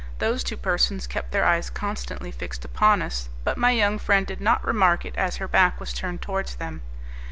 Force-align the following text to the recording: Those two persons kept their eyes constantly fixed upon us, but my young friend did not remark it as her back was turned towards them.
Those 0.17 0.43
two 0.43 0.57
persons 0.57 1.05
kept 1.05 1.31
their 1.31 1.45
eyes 1.45 1.69
constantly 1.69 2.31
fixed 2.31 2.65
upon 2.65 3.03
us, 3.03 3.29
but 3.43 3.55
my 3.55 3.69
young 3.69 3.99
friend 3.99 4.25
did 4.25 4.41
not 4.41 4.65
remark 4.65 5.05
it 5.05 5.15
as 5.15 5.35
her 5.37 5.47
back 5.47 5.79
was 5.79 5.93
turned 5.93 6.23
towards 6.23 6.55
them. 6.55 6.81